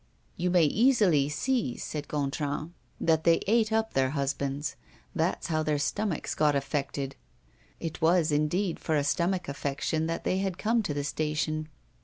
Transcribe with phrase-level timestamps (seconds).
[0.35, 4.75] "You may easily see," said Gontran, "that they ate up their husbands;
[5.13, 7.15] that's how their stomachs got affected."
[7.79, 11.69] It was, indeed, for a stomach affection that they had come to the station.